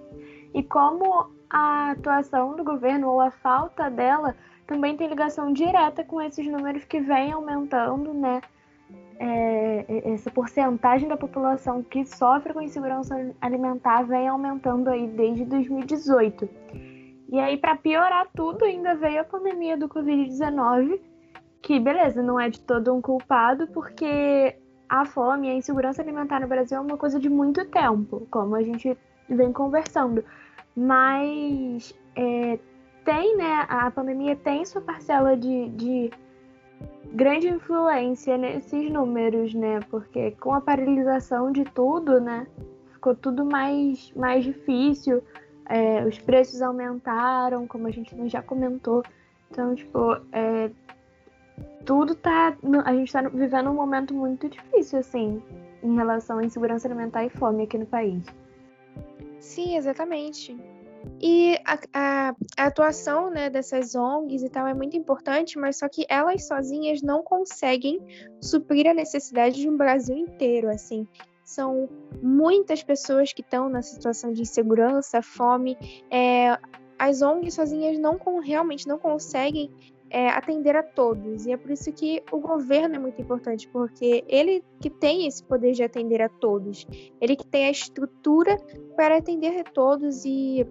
[0.55, 4.35] e como a atuação do governo ou a falta dela
[4.66, 8.40] também tem ligação direta com esses números que vêm aumentando, né?
[9.18, 16.49] é, essa porcentagem da população que sofre com insegurança alimentar vem aumentando aí desde 2018.
[17.29, 21.01] E aí, para piorar tudo, ainda veio a pandemia do Covid-19,
[21.61, 24.57] que, beleza, não é de todo um culpado, porque
[24.89, 28.55] a fome e a insegurança alimentar no Brasil é uma coisa de muito tempo, como
[28.55, 28.97] a gente
[29.29, 30.25] vem conversando.
[30.77, 32.59] Mas é,
[33.05, 36.11] tem, né, a pandemia tem sua parcela de, de
[37.12, 39.81] grande influência nesses números, né?
[39.91, 42.47] Porque com a paralisação de tudo, né?
[42.93, 45.23] Ficou tudo mais, mais difícil.
[45.68, 49.02] É, os preços aumentaram, como a gente já comentou.
[49.50, 50.70] Então, tipo, é,
[51.85, 52.57] tudo tá.
[52.85, 55.42] A gente tá vivendo um momento muito difícil, assim,
[55.83, 58.24] em relação à insegurança alimentar e fome aqui no país.
[59.38, 60.57] Sim, exatamente.
[61.20, 65.88] E a, a, a, atuação né, dessas ONGs e tal é muito importante, mas só
[65.88, 68.00] que elas sozinhas não conseguem
[68.40, 71.07] suprir a necessidade de um Brasil inteiro, assim.
[71.46, 71.88] São
[72.20, 75.78] muitas pessoas que estão na situação de insegurança, fome.
[76.11, 76.59] É,
[76.98, 79.70] as ONGs sozinhas não realmente não conseguem
[80.11, 81.46] é, atender a todos.
[81.46, 85.42] E é por isso que o governo é muito importante, porque ele que tem esse
[85.44, 86.85] poder de atender a todos,
[87.20, 88.56] ele que tem a estrutura
[88.96, 90.66] para atender a todos e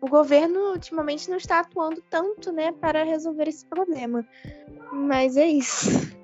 [0.00, 4.26] o governo ultimamente não está atuando tanto, né, para resolver esse problema.
[4.92, 6.20] Mas é isso.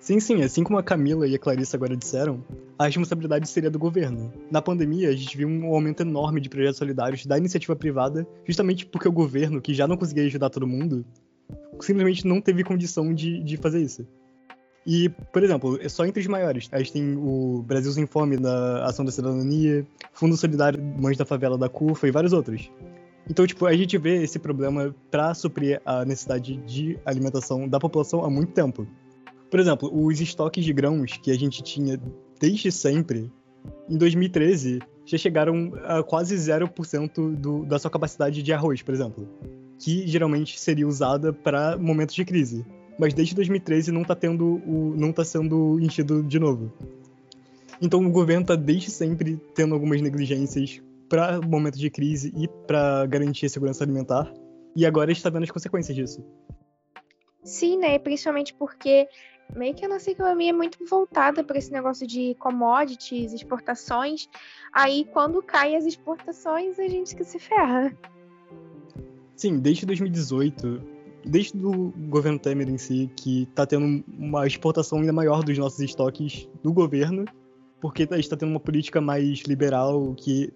[0.00, 2.42] Sim, sim, assim como a Camila e a Clarissa agora disseram,
[2.78, 4.32] a responsabilidade seria do governo.
[4.50, 8.86] Na pandemia, a gente viu um aumento enorme de projetos solidários da iniciativa privada, justamente
[8.86, 11.04] porque o governo, que já não conseguia ajudar todo mundo,
[11.80, 14.06] simplesmente não teve condição de, de fazer isso.
[14.86, 16.66] E, por exemplo, é só entre os maiores.
[16.72, 21.26] A gente tem o Brasil Sem Fome da Ação da Cidadania, Fundo Solidário Mães da
[21.26, 22.70] Favela da CUFA e vários outros.
[23.28, 28.24] Então, tipo, a gente vê esse problema para suprir a necessidade de alimentação da população
[28.24, 28.86] há muito tempo.
[29.50, 32.00] Por exemplo, os estoques de grãos que a gente tinha
[32.38, 33.30] desde sempre,
[33.88, 39.28] em 2013, já chegaram a quase 0% do, da sua capacidade de arroz, por exemplo,
[39.78, 42.64] que geralmente seria usada para momentos de crise.
[42.98, 46.72] Mas desde 2013 não está tendo o, não tá sendo enchido de novo.
[47.80, 53.06] Então o governo está desde sempre tendo algumas negligências para momentos de crise e para
[53.06, 54.32] garantir a segurança alimentar.
[54.76, 56.24] E agora está vendo as consequências disso.
[57.42, 57.98] Sim, né?
[57.98, 59.08] Principalmente porque
[59.54, 64.28] meio que a nossa economia é muito voltada para esse negócio de commodities, exportações.
[64.72, 67.96] Aí, quando cai as exportações, a gente que se ferra.
[69.36, 70.82] Sim, desde 2018,
[71.24, 75.80] desde o governo Temer em si, que está tendo uma exportação ainda maior dos nossos
[75.80, 77.24] estoques do governo,
[77.80, 80.52] porque a gente está tendo uma política mais liberal, que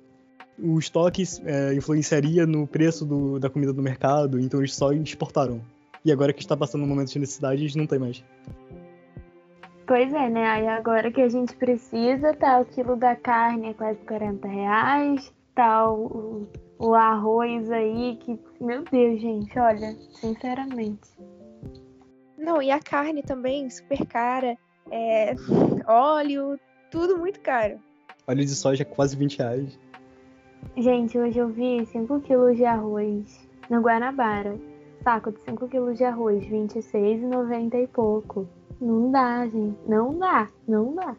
[0.59, 5.61] o estoque é, influenciaria no preço do, da comida do mercado, então eles só exportaram.
[6.05, 8.23] E agora que está passando um momento de necessidade, não tem mais.
[9.87, 10.47] Pois é, né?
[10.47, 15.33] Aí agora que a gente precisa, tá o quilo da carne é quase 40 reais,
[15.55, 21.11] tá o, o arroz aí, que, meu Deus, gente, olha, sinceramente.
[22.39, 24.57] Não, e a carne também, super cara,
[24.91, 25.35] é,
[25.87, 26.59] óleo,
[26.91, 27.79] tudo muito caro.
[28.27, 29.79] Óleo de soja quase 20 reais.
[30.77, 34.59] Gente, hoje eu vi 5 quilos de arroz no Guanabara.
[35.03, 38.49] Saco de 5 quilos de arroz, R$26,90 e pouco.
[38.85, 39.79] Não dá, gente.
[39.89, 40.47] Não dá.
[40.69, 41.17] Não dá.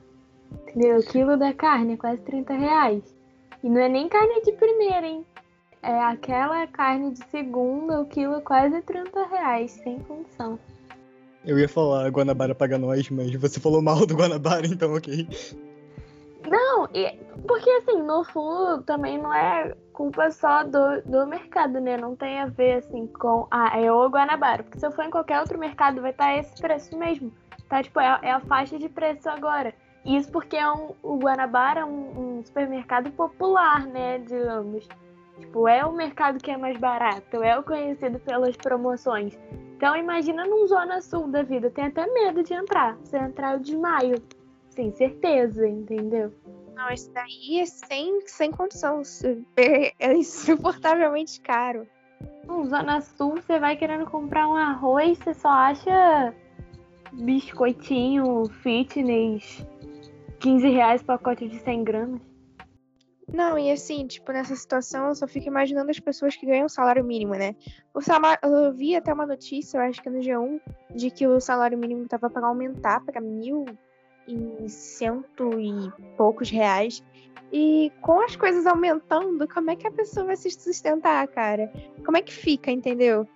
[0.52, 1.00] Entendeu?
[1.00, 3.16] O quilo da carne é quase 30 reais.
[3.64, 5.26] E não é nem carne de primeira, hein?
[5.82, 10.60] É aquela carne de segunda, o quilo é quase 30 reais, sem condição.
[11.44, 15.28] Eu ia falar Guanabara paga nós, mas você falou mal do Guanabara, então ok.
[16.48, 16.88] Não,
[17.48, 21.98] porque assim, no fundo também não é culpa só do, do mercado, né?
[21.98, 23.48] Não tem a ver assim com.
[23.50, 24.64] Ah, é o Guanabara.
[24.64, 27.32] Porque se eu for em qualquer outro mercado, vai estar esse preço mesmo.
[27.70, 29.74] Tá, tipo, é, é a faixa de preço agora.
[30.06, 34.88] Isso porque é um, o Guanabara é um, um, supermercado popular, né, digamos.
[35.40, 39.38] Tipo, é o mercado que é mais barato, é o conhecido pelas promoções.
[39.76, 42.98] Então imagina num zona sul da vida, tem até medo de entrar.
[43.04, 44.16] Se entrar eu desmaio.
[44.70, 46.32] Sem certeza, entendeu?
[46.76, 49.02] Não, isso daí é sem, sem condição.
[49.56, 51.88] É, é insuportavelmente caro.
[52.46, 56.34] Num Zona Sul, você vai querendo comprar um arroz, você só acha
[57.16, 59.66] biscoitinho fitness,
[60.40, 62.22] 15 reais pacote de 100 gramas.
[63.34, 67.04] Não, e assim, tipo, nessa situação eu só fico imaginando as pessoas que ganham salário
[67.04, 67.56] mínimo, né?
[67.94, 70.62] O salário, eu vi até uma notícia, eu acho que no G1,
[70.94, 73.66] de que o salário mínimo tava para aumentar para mil
[74.28, 77.04] e cento e poucos reais.
[77.52, 81.72] E com as coisas aumentando, como é que a pessoa vai se sustentar, cara?
[82.04, 83.28] Como é que fica, entendeu?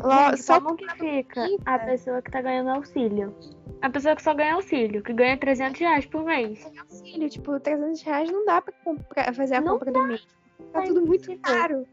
[0.00, 3.34] Gente, só como que fica a pessoa que tá ganhando auxílio?
[3.82, 6.66] A pessoa que só ganha auxílio, que ganha 300 reais por mês.
[6.80, 10.00] Auxílio, tipo, 300 reais não dá pra comprar, fazer a não compra dá.
[10.00, 10.26] do mês.
[10.72, 11.86] Tá tudo muito caro.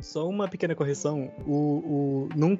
[0.00, 1.30] Só uma pequena correção.
[1.46, 2.58] O, o, não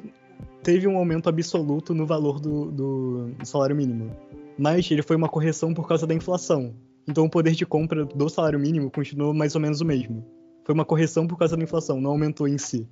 [0.62, 4.16] teve um aumento absoluto no valor do, do salário mínimo.
[4.58, 6.74] Mas ele foi uma correção por causa da inflação.
[7.06, 10.24] Então o poder de compra do salário mínimo continuou mais ou menos o mesmo.
[10.64, 12.88] Foi uma correção por causa da inflação, não aumentou em si.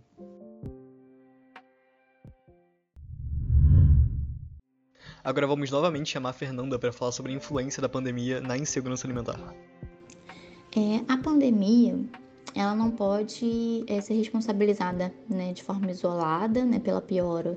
[5.24, 9.06] Agora vamos novamente chamar a Fernanda para falar sobre a influência da pandemia na insegurança
[9.06, 9.38] alimentar.
[10.76, 11.96] É, a pandemia,
[12.56, 17.56] ela não pode é, ser responsabilizada né, de forma isolada né, pela piora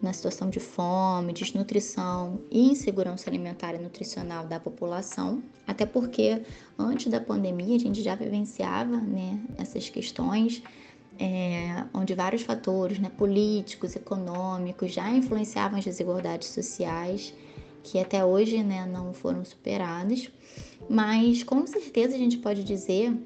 [0.00, 6.42] na situação de fome, desnutrição e insegurança alimentar e nutricional da população, até porque
[6.78, 10.62] antes da pandemia a gente já vivenciava né, essas questões,
[11.18, 17.34] é, onde vários fatores né, políticos, econômicos já influenciavam as desigualdades sociais,
[17.82, 20.30] que até hoje né, não foram superadas,
[20.88, 23.16] mas com certeza a gente pode dizer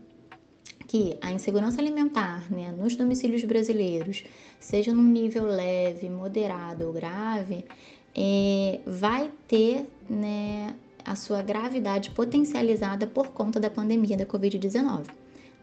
[0.86, 4.24] que a insegurança alimentar né, nos domicílios brasileiros,
[4.60, 7.64] seja num nível leve, moderado ou grave,
[8.14, 10.74] é, vai ter né,
[11.04, 15.06] a sua gravidade potencializada por conta da pandemia da Covid-19.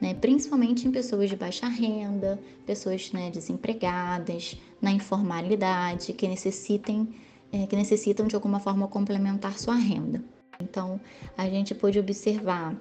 [0.02, 7.08] Né, principalmente em pessoas de baixa renda, pessoas né, desempregadas, na informalidade, que necessitem,
[7.54, 10.22] é, que necessitam de alguma forma complementar sua renda.
[10.60, 11.00] Então,
[11.38, 12.76] a gente pôde observar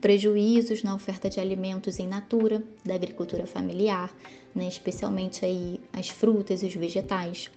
[0.00, 4.14] prejuízos na oferta de alimentos em natura da agricultura familiar,
[4.54, 7.50] né, especialmente aí as frutas e os vegetais.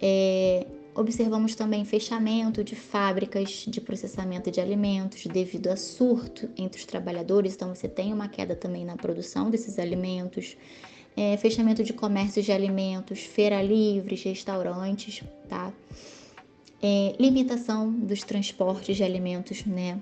[0.00, 0.66] É,
[0.98, 7.54] observamos também fechamento de fábricas de processamento de alimentos devido a surto entre os trabalhadores,
[7.54, 10.56] então você tem uma queda também na produção desses alimentos.
[11.16, 15.72] É, fechamento de comércios de alimentos, feira livres, restaurantes, tá?
[16.82, 19.98] É, limitação dos transportes de alimentos, né,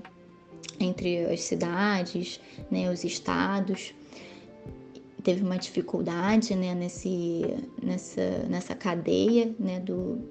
[0.78, 2.40] entre as cidades,
[2.70, 3.94] né, os estados.
[5.27, 7.43] Teve uma dificuldade né, nesse,
[7.83, 9.83] nessa, nessa cadeia né,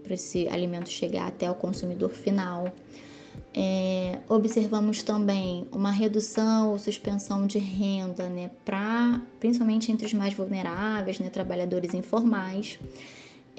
[0.01, 2.73] para esse alimento chegar até o consumidor final.
[3.53, 10.33] É, observamos também uma redução ou suspensão de renda, né, pra, principalmente entre os mais
[10.33, 12.79] vulneráveis, né, trabalhadores informais,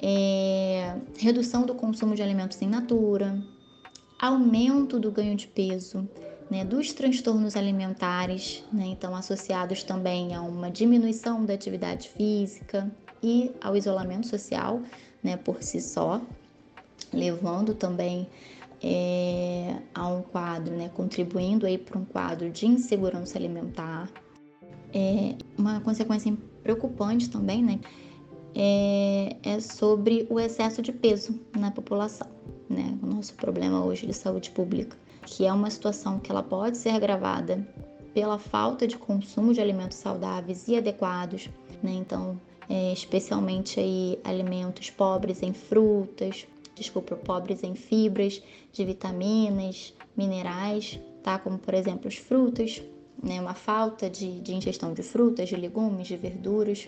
[0.01, 3.39] é, redução do consumo de alimentos em natura,
[4.19, 6.09] aumento do ganho de peso,
[6.49, 12.89] né, dos transtornos alimentares, né, então associados também a uma diminuição da atividade física
[13.21, 14.81] e ao isolamento social,
[15.21, 16.21] né, por si só,
[17.13, 18.27] levando também
[18.81, 24.09] é, a um quadro, né, contribuindo aí para um quadro de insegurança alimentar.
[24.93, 27.79] É, uma consequência preocupante também, né,
[28.55, 32.27] é, é sobre o excesso de peso na população,
[32.69, 34.97] né, o nosso problema hoje de saúde pública
[35.27, 37.67] que é uma situação que ela pode ser agravada
[38.13, 41.49] pela falta de consumo de alimentos saudáveis e adequados,
[41.83, 41.91] né?
[41.91, 50.97] Então, é, especialmente aí alimentos pobres em frutas, desculpa, pobres em fibras, de vitaminas, minerais,
[51.21, 51.37] tá?
[51.37, 52.81] Como por exemplo as frutas,
[53.21, 53.41] né?
[53.41, 56.87] Uma falta de, de ingestão de frutas, de legumes, de verduras,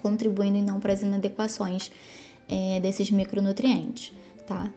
[0.00, 1.92] contribuindo então para as inadequações
[2.48, 4.10] é, desses micronutrientes,
[4.46, 4.72] tá?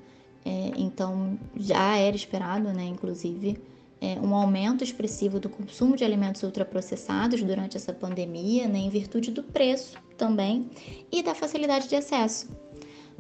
[0.47, 3.61] É, então, já era esperado, né, inclusive,
[3.99, 9.29] é, um aumento expressivo do consumo de alimentos ultraprocessados durante essa pandemia, né, em virtude
[9.29, 10.69] do preço também
[11.11, 12.47] e da facilidade de acesso.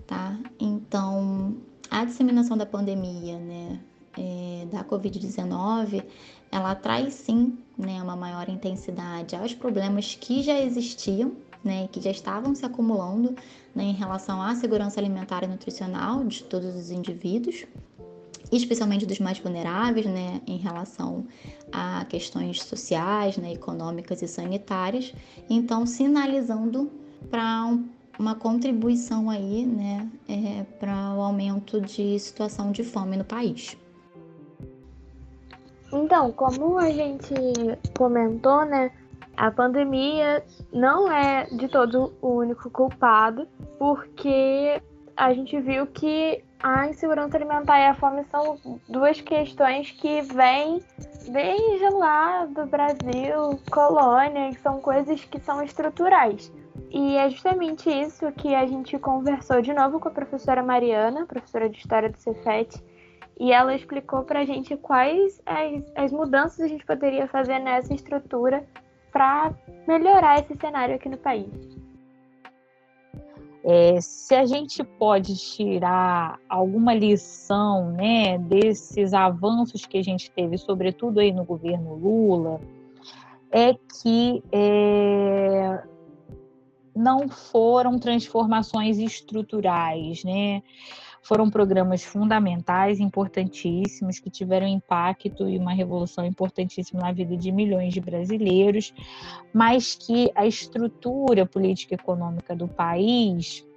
[0.05, 0.39] Tá?
[0.57, 1.57] Então,
[1.91, 3.79] a disseminação da pandemia, né,
[4.17, 6.05] é, da Covid-19,
[6.49, 12.11] ela traz sim né, uma maior intensidade aos problemas que já existiam né, que já
[12.11, 13.35] estavam se acumulando
[13.77, 17.63] né, em relação à segurança alimentar e nutricional de todos os indivíduos,
[18.51, 21.27] especialmente dos mais vulneráveis, né, em relação
[21.71, 25.13] a questões sociais, né, econômicas e sanitárias,
[25.47, 26.89] então sinalizando
[27.29, 33.23] para um, uma contribuição aí, né, é, para o aumento de situação de fome no
[33.23, 33.77] país.
[35.93, 37.33] Então, como a gente
[37.95, 38.91] comentou, né,
[39.37, 44.81] a pandemia não é de todo o único culpado, porque
[45.15, 48.57] a gente viu que a insegurança alimentar e a fome são
[48.89, 50.81] duas questões que vêm
[51.29, 56.51] desde lá do Brasil, colônia, que são coisas que são estruturais.
[56.89, 61.69] E é justamente isso que a gente conversou de novo com a professora Mariana, professora
[61.69, 62.83] de História do Cefet,
[63.39, 67.93] e ela explicou para a gente quais as, as mudanças a gente poderia fazer nessa
[67.93, 68.65] estrutura
[69.17, 69.51] para
[69.87, 71.49] melhorar esse cenário aqui no país.
[73.63, 80.55] É, se a gente pode tirar alguma lição né, desses avanços que a gente teve,
[80.59, 82.61] sobretudo aí no governo Lula,
[83.51, 85.83] é que é,
[86.95, 90.61] não foram transformações estruturais, né?
[91.27, 97.93] Foram programas fundamentais, importantíssimos, que tiveram impacto e uma revolução importantíssima na vida de milhões
[97.93, 98.93] de brasileiros,
[99.53, 103.67] mas que a estrutura política e econômica do país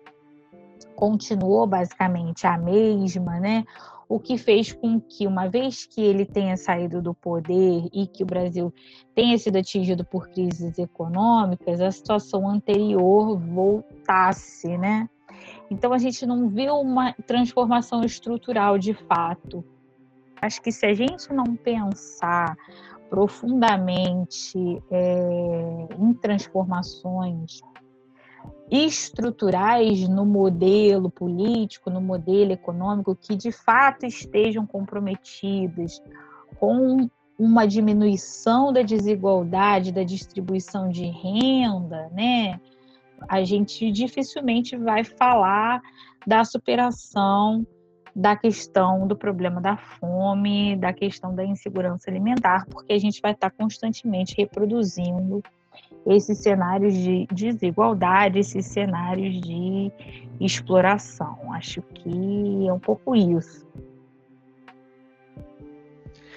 [0.94, 3.64] continuou basicamente a mesma, né?
[4.09, 8.22] O que fez com que, uma vez que ele tenha saído do poder e que
[8.22, 8.72] o Brasil
[9.12, 15.09] tenha sido atingido por crises econômicas, a situação anterior voltasse, né?
[15.71, 19.64] Então a gente não viu uma transformação estrutural de fato.
[20.43, 22.57] Acho que se a gente não pensar
[23.09, 24.59] profundamente
[24.91, 27.61] é, em transformações
[28.71, 36.01] estruturais no modelo político, no modelo econômico, que de fato estejam comprometidas
[36.59, 42.61] com uma diminuição da desigualdade, da distribuição de renda, né?
[43.29, 45.81] A gente dificilmente vai falar
[46.27, 47.66] da superação
[48.14, 53.33] da questão do problema da fome, da questão da insegurança alimentar, porque a gente vai
[53.33, 55.43] estar constantemente reproduzindo
[56.07, 59.93] esses cenários de desigualdade, esses cenários de
[60.41, 61.53] exploração.
[61.53, 63.66] Acho que é um pouco isso.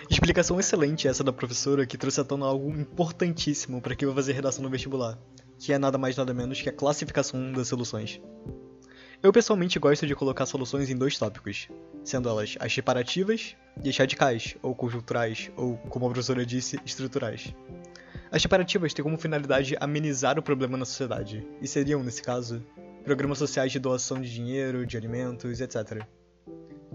[0.10, 4.34] Explicação excelente essa da professora que trouxe à tona algo importantíssimo para quem vai fazer
[4.34, 5.18] redação no vestibular,
[5.58, 8.22] que é nada mais nada menos que a classificação das soluções.
[9.22, 11.70] Eu pessoalmente gosto de colocar soluções em dois tópicos,
[12.04, 17.56] sendo elas as reparativas e as radicais, ou conjunturais, ou, como a professora disse, estruturais.
[18.30, 22.62] As reparativas têm como finalidade amenizar o problema na sociedade, e seriam, nesse caso,
[23.06, 26.06] programas sociais de doação de dinheiro, de alimentos, etc.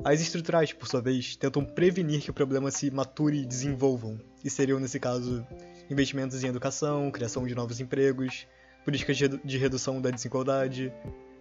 [0.05, 4.51] As estruturais, por sua vez, tentam prevenir que o problema se mature e desenvolvam, e
[4.51, 5.47] seriam, nesse caso,
[5.91, 8.47] investimentos em educação, criação de novos empregos,
[8.85, 10.93] políticas de redução da desigualdade,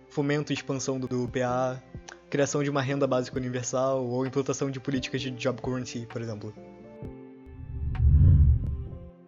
[0.10, 1.82] fomento e expansão do PA,
[2.30, 6.54] criação de uma renda básica universal ou implantação de políticas de job guarantee, por exemplo.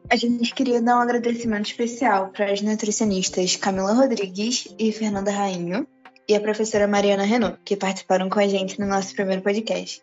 [0.10, 5.88] A gente queria dar um agradecimento especial para as nutricionistas Camila Rodrigues e Fernanda Rainho
[6.28, 10.02] e a professora Mariana Renault, que participaram com a gente no nosso primeiro podcast.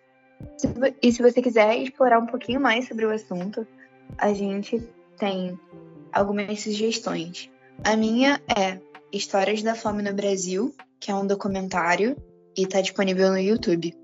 [1.03, 3.67] E se você quiser explorar um pouquinho mais sobre o assunto,
[4.17, 4.81] a gente
[5.19, 5.59] tem
[6.13, 7.51] algumas sugestões.
[7.85, 8.79] A minha é
[9.13, 12.17] Histórias da Fome no Brasil, que é um documentário
[12.57, 13.95] e está disponível no YouTube.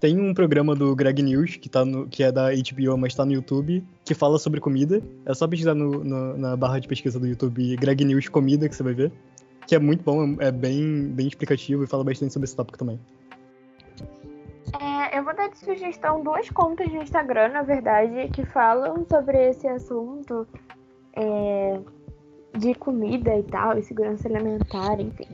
[0.00, 3.24] Tem um programa do Greg News, que, tá no, que é da HBO, mas tá
[3.24, 5.00] no YouTube, que fala sobre comida.
[5.24, 8.74] É só pesquisar no, no, na barra de pesquisa do YouTube Greg News Comida, que
[8.74, 9.12] você vai ver.
[9.64, 12.98] Que é muito bom, é bem, bem explicativo e fala bastante sobre esse tópico também.
[14.80, 19.50] É, eu vou dar de sugestão duas contas no Instagram, na verdade, que falam sobre
[19.50, 20.46] esse assunto
[21.14, 21.78] é,
[22.56, 25.28] de comida e tal, e segurança alimentar, enfim.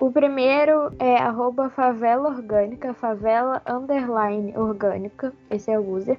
[0.00, 6.18] O primeiro é arroba favela orgânica, favela underline orgânica, esse é o user.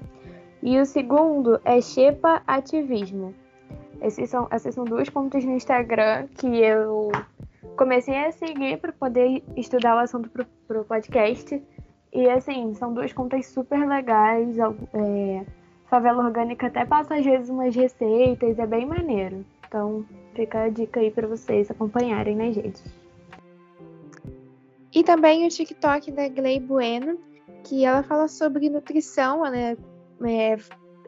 [0.63, 3.35] E o segundo é Xepa Ativismo.
[4.01, 7.11] Esses são, essas são duas contas no Instagram que eu
[7.75, 11.61] comecei a seguir para poder estudar o assunto pro, pro podcast.
[12.17, 14.57] E assim, são duas contas super legais.
[14.57, 15.45] É,
[15.87, 19.45] favela Orgânica até passa às vezes umas receitas, é bem maneiro.
[19.67, 20.03] Então
[20.33, 22.83] fica a dica aí para vocês acompanharem nas redes.
[24.91, 27.19] E também o TikTok da Glei Bueno,
[27.63, 29.77] que ela fala sobre nutrição, ela é,
[30.23, 30.57] é,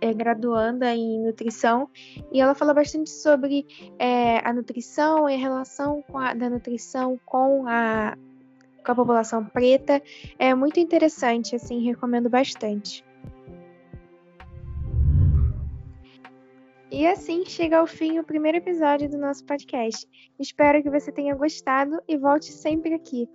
[0.02, 1.90] é graduanda em nutrição,
[2.32, 3.66] e ela fala bastante sobre
[3.98, 8.16] é, a nutrição e a relação a, da nutrição com a,
[8.90, 10.02] com a população preta.
[10.38, 13.06] É muito interessante, assim, recomendo bastante.
[16.92, 20.08] E assim chega ao fim o primeiro episódio do nosso podcast.
[20.40, 23.30] Espero que você tenha gostado e volte sempre aqui.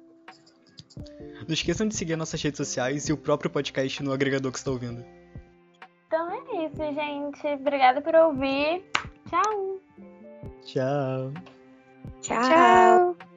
[1.47, 4.73] Não esqueçam de seguir nossas redes sociais e o próprio podcast no agregador que está
[4.73, 5.05] ouvindo.
[6.09, 7.47] Então é isso, gente.
[7.61, 8.85] Obrigada por ouvir.
[9.29, 9.81] Tchau.
[10.65, 11.33] Tchau.
[12.21, 12.43] Tchau.
[12.43, 13.34] Tchau.